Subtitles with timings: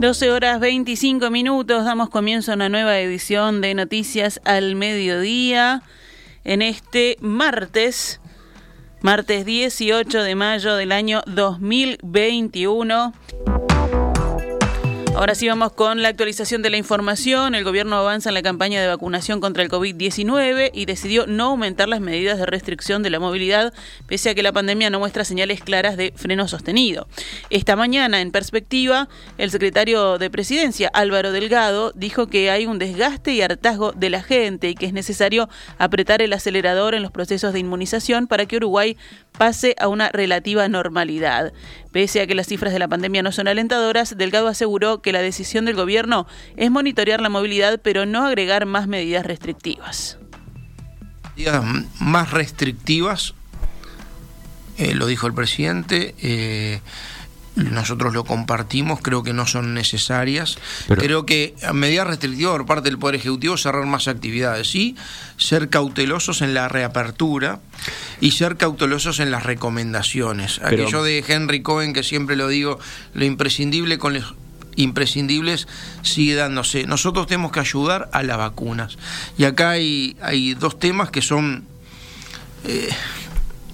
[0.00, 5.82] 12 horas 25 minutos, damos comienzo a una nueva edición de Noticias al Mediodía
[6.42, 8.18] en este martes,
[9.02, 13.12] martes 18 de mayo del año 2021.
[15.16, 17.54] Ahora sí vamos con la actualización de la información.
[17.54, 21.88] El gobierno avanza en la campaña de vacunación contra el COVID-19 y decidió no aumentar
[21.88, 23.74] las medidas de restricción de la movilidad,
[24.06, 27.06] pese a que la pandemia no muestra señales claras de freno sostenido.
[27.50, 33.32] Esta mañana, en perspectiva, el secretario de Presidencia, Álvaro Delgado, dijo que hay un desgaste
[33.32, 37.52] y hartazgo de la gente y que es necesario apretar el acelerador en los procesos
[37.52, 38.96] de inmunización para que Uruguay
[39.36, 41.52] pase a una relativa normalidad.
[41.92, 45.22] Pese a que las cifras de la pandemia no son alentadoras, Delgado aseguró que la
[45.22, 50.18] decisión del gobierno es monitorear la movilidad, pero no agregar más medidas restrictivas.
[51.98, 53.34] Más restrictivas,
[54.76, 56.14] eh, lo dijo el presidente.
[56.20, 56.80] Eh,
[57.56, 60.58] nosotros lo compartimos, creo que no son necesarias.
[60.86, 64.96] creo que a medida restrictiva por parte del Poder Ejecutivo cerrar más actividades, sí,
[65.36, 67.60] ser cautelosos en la reapertura
[68.20, 70.60] y ser cautelosos en las recomendaciones.
[70.62, 72.78] Aquello de Henry Cohen, que siempre lo digo,
[73.14, 74.34] lo imprescindible con los
[74.76, 75.66] imprescindibles
[76.02, 76.86] sigue dándose.
[76.86, 78.96] Nosotros tenemos que ayudar a las vacunas.
[79.36, 81.64] Y acá hay, hay dos temas que son...
[82.64, 82.90] Eh,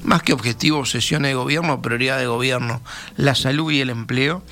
[0.07, 2.81] más que objetivo, sesiones de gobierno, prioridad de gobierno,
[3.17, 4.43] la salud y el empleo,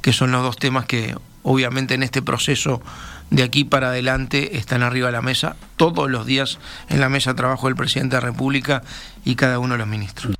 [0.00, 2.82] que son los dos temas que obviamente en este proceso
[3.30, 7.30] de aquí para adelante están arriba de la mesa, todos los días en la mesa
[7.32, 8.82] de trabajo del presidente de la República
[9.24, 10.34] y cada uno de los ministros.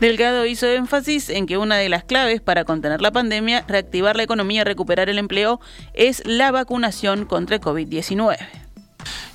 [0.00, 4.24] Delgado hizo énfasis en que una de las claves para contener la pandemia, reactivar la
[4.24, 5.60] economía y recuperar el empleo
[5.94, 8.36] es la vacunación contra el COVID-19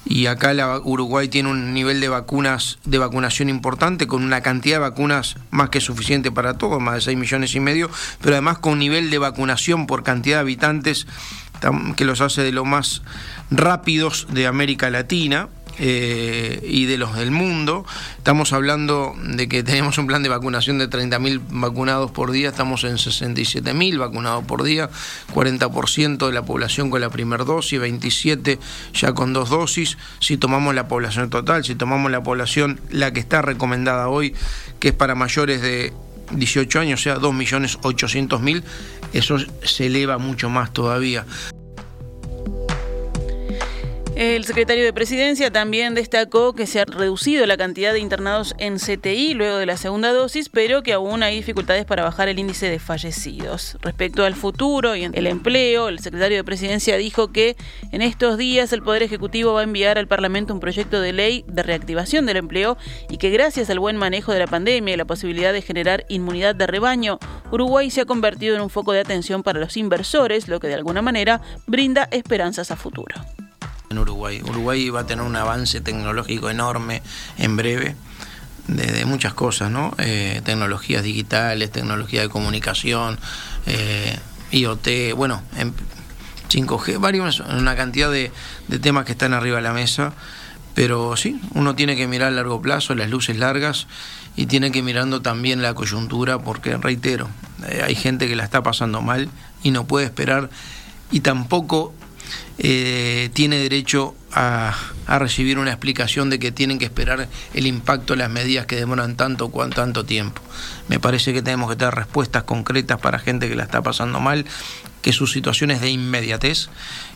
[0.10, 4.76] y acá la, Uruguay tiene un nivel de vacunas de vacunación importante con una cantidad
[4.76, 7.90] de vacunas más que suficiente para todos, más de 6 millones y medio,
[8.22, 11.08] pero además con un nivel de vacunación por cantidad de habitantes
[11.96, 13.02] que los hace de los más
[13.50, 15.50] rápidos de América Latina.
[15.80, 17.86] Eh, y de los del mundo.
[18.17, 22.83] Estamos hablando de que tenemos un plan de vacunación de 30.000 vacunados por día, estamos
[22.83, 24.89] en 67.000 vacunados por día,
[25.36, 28.58] 40% de la población con la primera dosis, 27
[28.93, 29.99] ya con dos dosis.
[30.20, 34.33] Si tomamos la población total, si tomamos la población, la que está recomendada hoy,
[34.80, 35.93] que es para mayores de
[36.32, 38.64] 18 años, o sea, 2.800.000,
[39.14, 41.23] eso se eleva mucho más todavía.
[44.17, 48.78] El secretario de Presidencia también destacó que se ha reducido la cantidad de internados en
[48.80, 52.67] CTI luego de la segunda dosis, pero que aún hay dificultades para bajar el índice
[52.67, 53.78] de fallecidos.
[53.80, 57.58] Respecto al futuro y el empleo, el secretario de Presidencia dijo que
[57.92, 61.45] en estos días el Poder Ejecutivo va a enviar al Parlamento un proyecto de ley
[61.48, 62.76] de reactivación del empleo
[63.11, 66.55] y que gracias al buen manejo de la pandemia y la posibilidad de generar inmunidad
[66.55, 67.20] de rebaño,
[67.52, 70.73] Uruguay se ha convertido en un foco de atención para los inversores, lo que de
[70.73, 73.14] alguna manera brinda esperanzas a futuro
[73.89, 74.42] en Uruguay.
[74.43, 77.02] Uruguay va a tener un avance tecnológico enorme
[77.37, 77.95] en breve
[78.67, 79.93] de, muchas cosas, ¿no?
[79.98, 83.17] Eh, tecnologías digitales, tecnología de comunicación,
[83.65, 84.17] eh,
[84.52, 85.73] IoT, bueno, en
[86.49, 88.31] 5G, varios, una cantidad de,
[88.67, 90.14] de, temas que están arriba de la mesa,
[90.75, 93.87] pero sí, uno tiene que mirar a largo plazo, las luces largas
[94.36, 97.30] y tiene que mirando también la coyuntura, porque reitero,
[97.67, 99.30] eh, hay gente que la está pasando mal
[99.64, 100.49] y no puede esperar
[101.09, 101.93] y tampoco
[102.60, 104.76] eh, tiene derecho a,
[105.08, 109.15] recibir una explicación de que tienen que esperar el impacto de las medidas que demoran
[109.15, 110.42] tanto o tanto tiempo.
[110.89, 114.45] Me parece que tenemos que tener respuestas concretas para gente que la está pasando mal,
[115.02, 116.70] que su situación es de inmediatez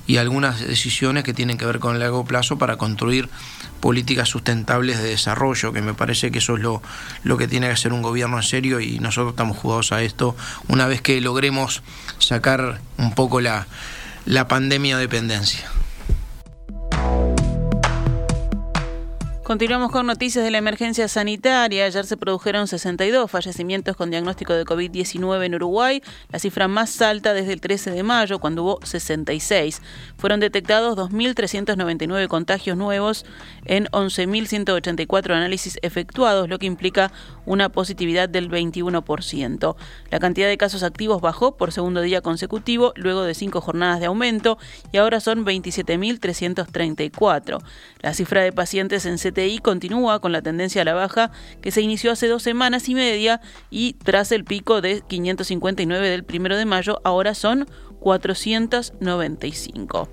[0.07, 3.29] y algunas decisiones que tienen que ver con el largo plazo para construir
[3.81, 6.81] políticas sustentables de desarrollo, que me parece que eso es lo,
[7.23, 10.35] lo que tiene que hacer un gobierno en serio y nosotros estamos jugados a esto
[10.69, 11.81] una vez que logremos
[12.19, 13.67] sacar un poco la
[14.25, 15.69] la pandemia dependencia.
[19.51, 21.83] Continuamos con noticias de la emergencia sanitaria.
[21.83, 27.33] Ayer se produjeron 62 fallecimientos con diagnóstico de COVID-19 en Uruguay, la cifra más alta
[27.33, 29.81] desde el 13 de mayo, cuando hubo 66.
[30.15, 33.25] Fueron detectados 2.399 contagios nuevos
[33.65, 37.12] en 11.184 análisis efectuados, lo que implica
[37.45, 39.75] una positividad del 21%.
[40.12, 44.06] La cantidad de casos activos bajó por segundo día consecutivo, luego de cinco jornadas de
[44.06, 44.57] aumento,
[44.94, 47.62] y ahora son 27.334.
[48.00, 51.81] La cifra de pacientes en CT continúa con la tendencia a la baja que se
[51.81, 56.65] inició hace dos semanas y media y tras el pico de 559 del primero de
[56.65, 57.67] mayo, ahora son
[57.99, 60.09] 495.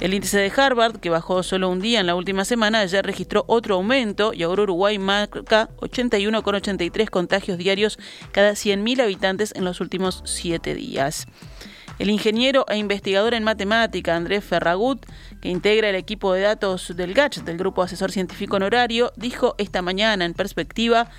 [0.00, 3.44] El índice de Harvard, que bajó solo un día en la última semana, ya registró
[3.48, 7.98] otro aumento y ahora Uruguay marca 81,83 contagios diarios
[8.32, 11.26] cada 100.000 habitantes en los últimos siete días.
[11.98, 15.04] El ingeniero e investigador en matemática Andrés Ferragut,
[15.40, 19.82] que integra el equipo de datos del GACH, del Grupo Asesor Científico Honorario, dijo esta
[19.82, 21.10] mañana en perspectiva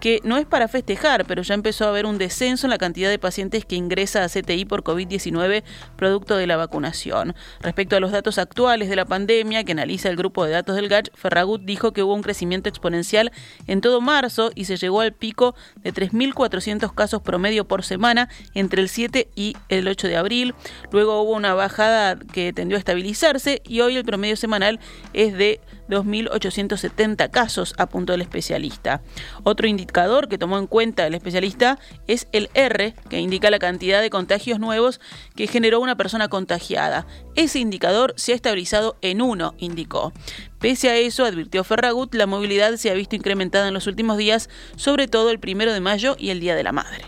[0.00, 3.10] que no es para festejar, pero ya empezó a haber un descenso en la cantidad
[3.10, 5.62] de pacientes que ingresa a CTI por COVID-19
[5.96, 7.34] producto de la vacunación.
[7.60, 10.88] Respecto a los datos actuales de la pandemia que analiza el grupo de datos del
[10.88, 13.32] GACH, Ferragut dijo que hubo un crecimiento exponencial
[13.66, 18.82] en todo marzo y se llegó al pico de 3.400 casos promedio por semana entre
[18.82, 20.54] el 7 y el 8 de abril.
[20.90, 24.80] Luego hubo una bajada que tendió a estabilizarse y hoy el promedio semanal
[25.12, 29.02] es de 2.870 casos, apuntó el especialista.
[29.44, 34.00] Otro indicador que tomó en cuenta el especialista es el R, que indica la cantidad
[34.00, 35.00] de contagios nuevos
[35.34, 37.06] que generó una persona contagiada.
[37.34, 40.12] Ese indicador se ha estabilizado en 1, indicó.
[40.60, 44.48] Pese a eso, advirtió Ferragut, la movilidad se ha visto incrementada en los últimos días,
[44.76, 47.04] sobre todo el primero de mayo y el Día de la Madre.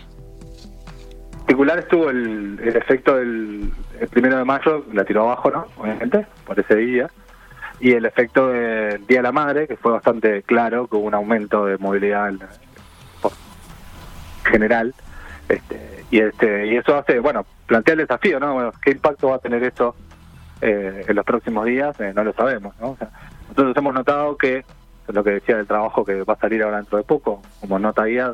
[1.39, 3.71] particular estuvo el, efecto del
[4.11, 5.65] primero de mayo, la tiró abajo, ¿no?
[5.77, 7.09] Obviamente, por ese día
[7.79, 11.13] y el efecto del Día de la Madre, que fue bastante claro, que hubo un
[11.13, 12.33] aumento de movilidad
[14.43, 14.93] general,
[15.47, 18.53] este, y este y eso hace, bueno, plantea el desafío, ¿no?
[18.53, 19.95] Bueno, ¿Qué impacto va a tener esto
[20.61, 21.99] eh, en los próximos días?
[21.99, 22.97] Eh, no lo sabemos, ¿no?
[23.49, 24.63] nosotros hemos notado que,
[25.07, 28.05] lo que decía del trabajo que va a salir ahora dentro de poco, como nota
[28.05, 28.33] guía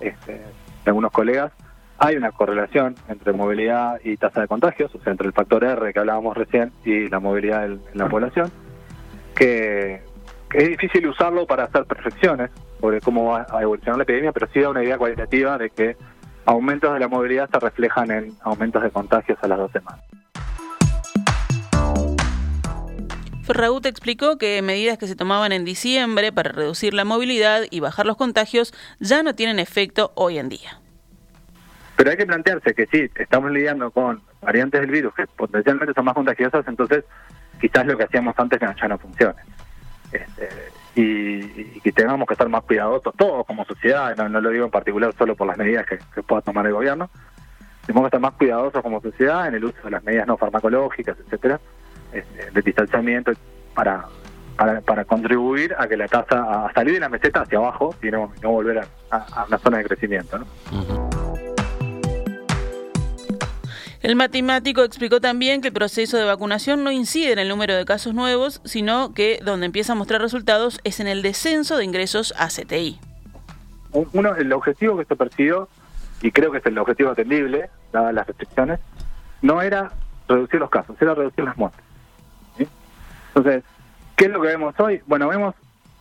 [0.00, 0.42] este,
[0.84, 1.52] algunos colegas,
[1.96, 5.92] hay una correlación entre movilidad y tasa de contagios, o sea, entre el factor R
[5.92, 8.50] que hablábamos recién y la movilidad en la población
[9.34, 10.00] que,
[10.52, 12.50] es difícil usarlo para hacer perfecciones
[12.80, 15.96] sobre cómo va a evolucionar la epidemia, pero sí da una idea cualitativa de que
[16.46, 20.04] aumentos de la movilidad se reflejan en aumentos de contagios a las dos semanas.
[23.44, 28.06] Ferragut explicó que medidas que se tomaban en diciembre para reducir la movilidad y bajar
[28.06, 30.80] los contagios ya no tienen efecto hoy en día.
[31.96, 36.06] Pero hay que plantearse que sí, estamos lidiando con variantes del virus que potencialmente son
[36.06, 37.04] más contagiosas, entonces
[37.64, 39.40] quizás lo que hacíamos antes ya no funcione.
[40.12, 40.48] Este,
[40.96, 45.14] y, que tengamos que estar más cuidadosos, todos como sociedad, no, lo digo en particular
[45.16, 47.08] solo por las medidas que, pueda tomar el gobierno,
[47.86, 51.16] tenemos que estar más cuidadosos como sociedad en el uso de las medidas no farmacológicas,
[51.18, 51.58] etcétera,
[52.12, 53.32] este, de distanciamiento
[53.74, 54.04] para,
[54.84, 58.30] para, contribuir a que la tasa, a salir de la meseta hacia abajo y no,
[58.42, 60.38] volver a, una zona de crecimiento.
[60.38, 61.13] ¿no?
[64.04, 67.86] El matemático explicó también que el proceso de vacunación no incide en el número de
[67.86, 72.34] casos nuevos, sino que donde empieza a mostrar resultados es en el descenso de ingresos
[72.36, 73.00] a CTI.
[73.92, 75.70] Uno, el objetivo que se persiguió,
[76.20, 78.78] y creo que es el objetivo atendible, dadas las restricciones,
[79.40, 79.90] no era
[80.28, 81.82] reducir los casos, era reducir las muertes.
[83.34, 83.64] Entonces,
[84.16, 85.00] ¿qué es lo que vemos hoy?
[85.06, 85.54] Bueno, vemos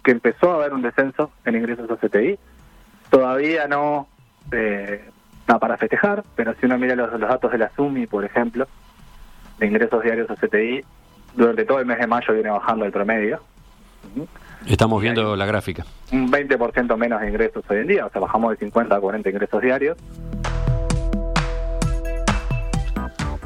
[0.04, 2.38] que empezó a haber un descenso en ingresos a CTI,
[3.10, 4.10] todavía no
[4.52, 5.10] eh,
[5.48, 8.68] no para festejar, pero si uno mira los, datos de la SUMI, por ejemplo,
[9.60, 10.84] de ingresos diarios a CTI,
[11.36, 13.40] durante todo el mes de mayo viene bajando el promedio.
[14.68, 15.86] Estamos viendo la gráfica.
[16.12, 19.30] Un 20% menos de ingresos hoy en día, o sea, bajamos de 50 a 40
[19.30, 19.98] ingresos diarios.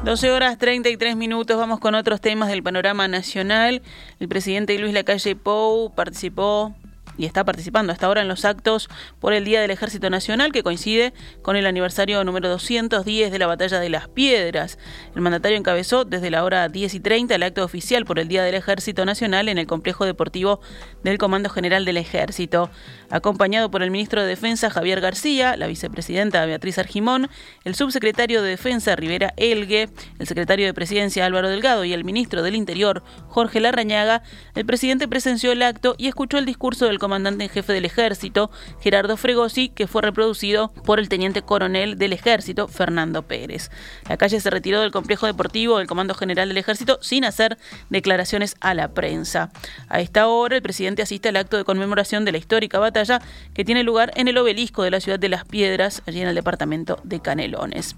[0.04, 3.82] 12 horas 33 minutos, vamos con otros temas del panorama nacional.
[4.20, 6.74] El presidente Luis Lacalle Pou participó
[7.18, 10.62] y está participando hasta ahora en los actos por el Día del Ejército Nacional, que
[10.62, 14.78] coincide con el aniversario número 210 de la Batalla de las Piedras.
[15.14, 18.44] El mandatario encabezó desde la hora 10 y 30 el acto oficial por el Día
[18.44, 20.60] del Ejército Nacional en el complejo deportivo
[21.02, 22.70] del Comando General del Ejército,
[23.10, 27.28] acompañado por el ministro de Defensa Javier García, la vicepresidenta Beatriz Argimón,
[27.64, 29.88] el subsecretario de Defensa Rivera Elgue,
[30.20, 34.22] el secretario de Presidencia Álvaro Delgado y el ministro del Interior Jorge Larrañaga.
[34.54, 38.50] El presidente presenció el acto y escuchó el discurso del comandante en jefe del ejército,
[38.80, 43.70] Gerardo Fregosi, que fue reproducido por el teniente coronel del ejército, Fernando Pérez.
[44.08, 48.56] La calle se retiró del complejo deportivo del Comando General del Ejército sin hacer declaraciones
[48.60, 49.50] a la prensa.
[49.88, 53.22] A esta hora, el presidente asiste al acto de conmemoración de la histórica batalla
[53.54, 56.34] que tiene lugar en el obelisco de la ciudad de Las Piedras, allí en el
[56.34, 57.96] departamento de Canelones.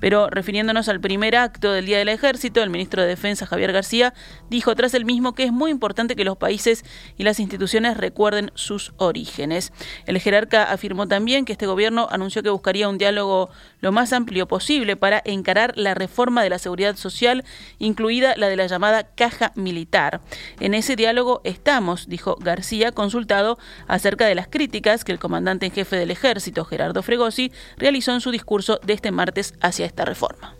[0.00, 4.14] Pero refiriéndonos al primer acto del Día del Ejército, el ministro de Defensa, Javier García,
[4.48, 6.84] dijo tras el mismo que es muy importante que los países
[7.18, 9.72] y las instituciones recuerden sus orígenes.
[10.06, 13.50] El jerarca afirmó también que este gobierno anunció que buscaría un diálogo
[13.80, 17.44] lo más amplio posible para encarar la reforma de la seguridad social,
[17.78, 20.20] incluida la de la llamada caja militar.
[20.60, 25.72] En ese diálogo estamos, dijo García, consultado acerca de las críticas que el comandante en
[25.72, 30.54] jefe del ejército, Gerardo Fregosi, realizó en su discurso de este martes hacia esta reforma.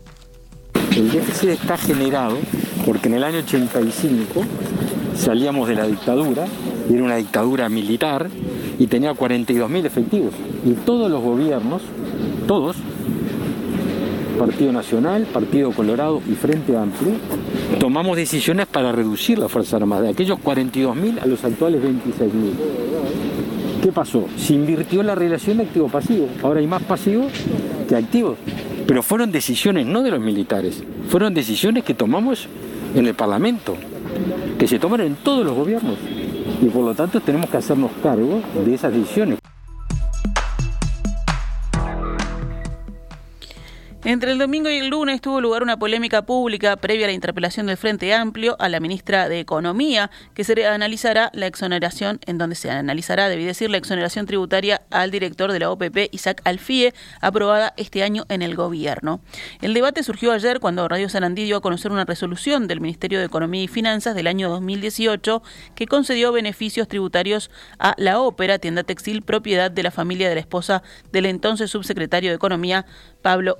[0.95, 2.37] El déficit está generado
[2.85, 4.43] porque en el año 85
[5.15, 6.45] salíamos de la dictadura,
[6.93, 8.29] era una dictadura militar,
[8.79, 10.33] y tenía 42.000 efectivos.
[10.65, 11.81] Y todos los gobiernos,
[12.47, 12.77] todos,
[14.37, 17.13] Partido Nacional, Partido Colorado y Frente Amplio,
[17.79, 21.97] tomamos decisiones para reducir la Fuerza Armada, de aquellos 42.000 a los actuales 26.000.
[23.81, 24.25] ¿Qué pasó?
[24.37, 26.27] Se invirtió la relación activo-pasivo.
[26.43, 27.31] Ahora hay más pasivos
[27.87, 28.37] que activos.
[28.85, 32.47] Pero fueron decisiones no de los militares, fueron decisiones que tomamos
[32.95, 33.75] en el Parlamento,
[34.67, 35.97] que se toman en todos los gobiernos.
[36.61, 39.39] Y por lo tanto tenemos que hacernos cargo de esas decisiones.
[44.07, 47.65] Entre el domingo y el lunes tuvo lugar una polémica pública previa a la interpelación
[47.65, 52.55] del Frente Amplio a la ministra de Economía, que se analizará la exoneración, en donde
[52.55, 57.73] se analizará, debí decir, la exoneración tributaria al director de la OPP, Isaac Alfie, aprobada
[57.75, 59.19] este año en el gobierno.
[59.59, 63.25] El debate surgió ayer cuando Radio Sarandí dio a conocer una resolución del Ministerio de
[63.25, 65.43] Economía y Finanzas del año 2018
[65.75, 70.39] que concedió beneficios tributarios a la ópera, tienda textil propiedad de la familia de la
[70.39, 72.85] esposa del entonces subsecretario de Economía,
[73.21, 73.57] Pablo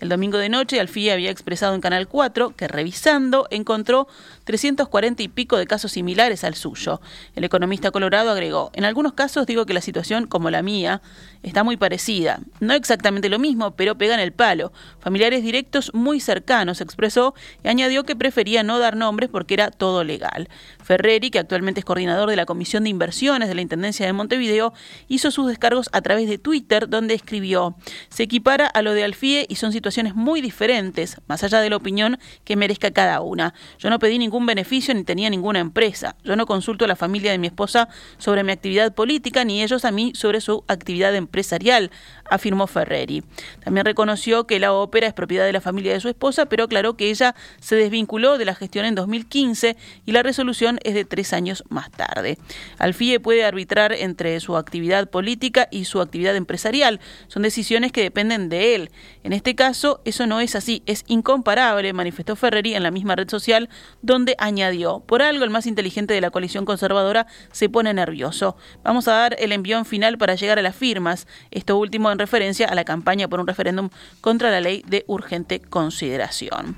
[0.00, 4.08] El domingo de noche, Alfie había expresado en Canal 4 que revisando encontró
[4.44, 7.00] 340 y pico de casos similares al suyo.
[7.34, 11.02] El economista colorado agregó, en algunos casos digo que la situación, como la mía,
[11.42, 12.40] está muy parecida.
[12.60, 14.72] No exactamente lo mismo, pero pegan el palo.
[14.98, 20.04] Familiares directos muy cercanos, expresó, y añadió que prefería no dar nombres porque era todo
[20.04, 20.48] legal.
[20.82, 24.72] Ferreri, que actualmente es coordinador de la Comisión de Inversiones de la Intendencia de Montevideo,
[25.08, 27.76] hizo sus descargos a través de Twitter, donde escribió,
[28.08, 31.76] se equipara a lo de Alfie y son situaciones muy diferentes, más allá de la
[31.76, 33.54] opinión que merezca cada una.
[33.78, 36.16] Yo no pedí ningún beneficio ni tenía ninguna empresa.
[36.24, 37.88] Yo no consulto a la familia de mi esposa
[38.18, 41.90] sobre mi actividad política ni ellos a mí sobre su actividad empresarial,
[42.28, 43.22] afirmó Ferreri.
[43.62, 46.96] También reconoció que la ópera es propiedad de la familia de su esposa, pero aclaró
[46.96, 51.32] que ella se desvinculó de la gestión en 2015 y la resolución es de tres
[51.32, 52.38] años más tarde.
[52.78, 57.00] Alfie puede arbitrar entre su actividad política y su actividad empresarial.
[57.28, 58.90] Son decisiones que dependen de él.
[59.24, 63.28] En este caso, eso no es así, es incomparable, manifestó Ferreri en la misma red
[63.30, 63.70] social,
[64.02, 68.58] donde añadió, por algo el más inteligente de la coalición conservadora se pone nervioso.
[68.82, 72.68] Vamos a dar el envión final para llegar a las firmas, esto último en referencia
[72.68, 73.88] a la campaña por un referéndum
[74.20, 76.76] contra la ley de urgente consideración.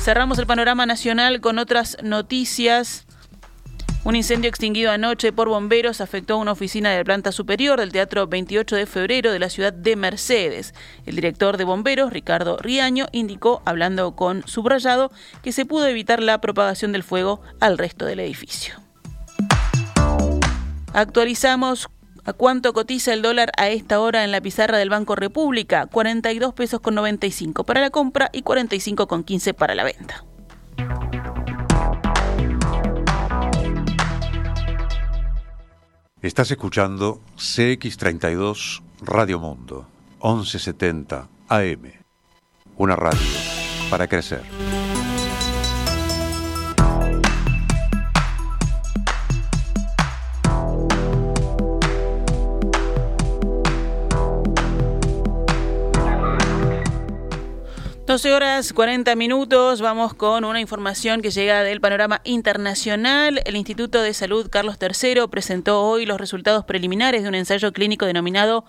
[0.00, 3.03] Cerramos el panorama nacional con otras noticias.
[4.04, 8.26] Un incendio extinguido anoche por bomberos afectó a una oficina de planta superior del Teatro
[8.26, 10.74] 28 de Febrero de la ciudad de Mercedes.
[11.06, 15.10] El director de bomberos, Ricardo Riaño, indicó, hablando con subrayado,
[15.42, 18.74] que se pudo evitar la propagación del fuego al resto del edificio.
[20.92, 21.88] Actualizamos
[22.26, 26.52] a cuánto cotiza el dólar a esta hora en la pizarra del Banco República, 42
[26.52, 30.24] pesos con 95 para la compra y 45 con 15 para la venta.
[36.24, 39.86] Estás escuchando CX32 Radio Mundo,
[40.22, 41.92] 1170 AM.
[42.78, 43.20] Una radio
[43.90, 44.40] para crecer.
[58.06, 63.40] 12 horas 40 minutos, vamos con una información que llega del panorama internacional.
[63.46, 68.04] El Instituto de Salud Carlos III presentó hoy los resultados preliminares de un ensayo clínico
[68.04, 68.66] denominado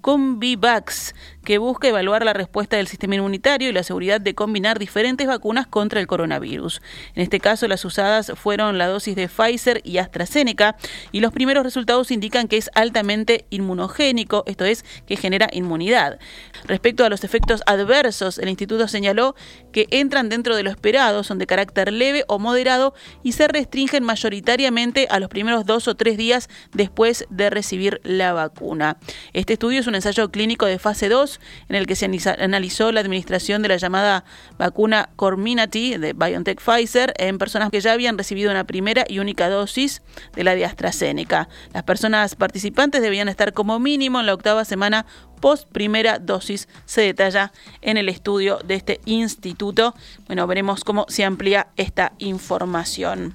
[0.00, 1.14] Convivax,
[1.48, 5.66] que busca evaluar la respuesta del sistema inmunitario y la seguridad de combinar diferentes vacunas
[5.66, 6.82] contra el coronavirus.
[7.14, 10.76] En este caso, las usadas fueron la dosis de Pfizer y AstraZeneca,
[11.10, 16.18] y los primeros resultados indican que es altamente inmunogénico, esto es, que genera inmunidad.
[16.64, 19.34] Respecto a los efectos adversos, el instituto señaló
[19.72, 24.04] que entran dentro de lo esperado, son de carácter leve o moderado y se restringen
[24.04, 28.98] mayoritariamente a los primeros dos o tres días después de recibir la vacuna.
[29.32, 31.37] Este estudio es un ensayo clínico de fase 2
[31.68, 32.06] en el que se
[32.38, 34.24] analizó la administración de la llamada
[34.58, 39.48] vacuna Corminati de BioNTech Pfizer en personas que ya habían recibido una primera y única
[39.48, 40.02] dosis
[40.34, 41.48] de la de AstraZeneca.
[41.72, 45.06] Las personas participantes debían estar como mínimo en la octava semana
[45.40, 49.94] post primera dosis, se detalla en el estudio de este instituto.
[50.26, 53.34] Bueno, veremos cómo se amplía esta información.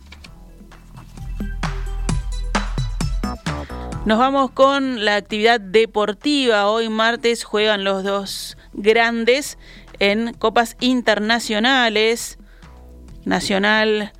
[4.05, 6.69] Nos vamos con la actividad deportiva.
[6.69, 9.57] Hoy martes juegan los dos grandes
[9.99, 12.37] en copas internacionales.
[13.23, 14.11] Nacional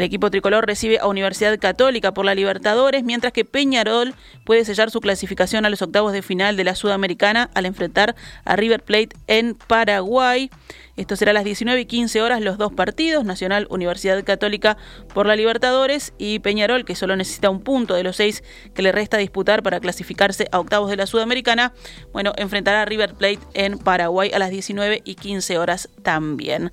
[0.00, 4.14] El equipo tricolor recibe a Universidad Católica por la Libertadores, mientras que Peñarol
[4.46, 8.16] puede sellar su clasificación a los octavos de final de la Sudamericana al enfrentar
[8.46, 10.48] a River Plate en Paraguay.
[10.96, 14.78] Esto será a las 19 y 15 horas los dos partidos, Nacional Universidad Católica
[15.12, 18.42] por la Libertadores y Peñarol, que solo necesita un punto de los seis
[18.72, 21.74] que le resta disputar para clasificarse a octavos de la Sudamericana.
[22.14, 26.72] Bueno, enfrentará a River Plate en Paraguay a las 19 y 15 horas también.